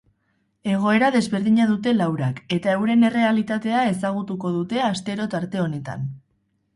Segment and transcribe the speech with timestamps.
[0.75, 6.09] Egoera desberdina dute laurak eta euren errealitatea ezagutuko dute astero tarte honetan.